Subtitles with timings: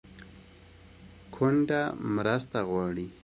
[1.33, 1.81] کونډه
[2.15, 3.07] مرسته غواړي